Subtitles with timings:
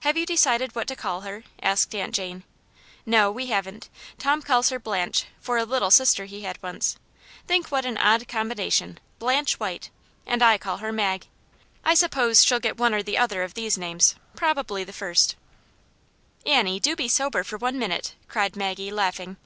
[0.00, 2.42] Have you decided what to call her V asked Aunt Jane."
[3.14, 3.90] No, we haven't.
[4.16, 6.96] Tom calls her Blanche, for a little sister he had once;
[7.46, 9.90] think what an odd com bination, Blanche White!
[10.24, 11.26] And I call her Mag.
[11.84, 15.36] I suppose shell get one or the other of these names; probably the first."
[16.46, 16.96] Aunt Jane's Hero.
[16.96, 19.36] 221 "Annie, do be sober for one minute," cried Maggie, laughing.